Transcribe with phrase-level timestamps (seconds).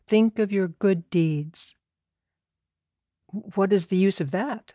[0.07, 1.75] Think of your good deeds."'
[3.53, 4.65] 'What is the use of that?'